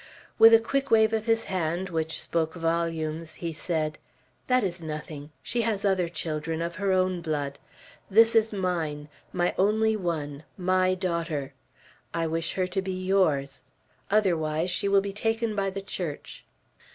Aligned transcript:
With 0.39 0.51
a 0.51 0.59
quick 0.59 0.89
wave 0.89 1.13
of 1.13 1.27
his 1.27 1.43
hand, 1.43 1.89
which 1.89 2.19
spoke 2.19 2.55
volumes, 2.55 3.35
he 3.35 3.53
said: 3.53 3.99
"That 4.47 4.63
is 4.63 4.81
nothing. 4.81 5.29
She 5.43 5.61
has 5.61 5.85
other 5.85 6.09
children, 6.09 6.59
of 6.59 6.77
her 6.77 6.91
own 6.91 7.21
blood. 7.21 7.59
This 8.09 8.33
is 8.35 8.51
mine, 8.51 9.09
my 9.31 9.53
only 9.59 9.95
one, 9.95 10.41
my 10.57 10.95
daughter. 10.95 11.53
I 12.15 12.25
wish 12.25 12.53
her 12.53 12.65
to 12.65 12.81
be 12.81 12.93
yours; 12.93 13.61
otherwise, 14.09 14.71
she 14.71 14.87
will 14.87 15.01
be 15.01 15.13
taken 15.13 15.55
by 15.55 15.69
the 15.69 15.81
Church." 15.83 16.45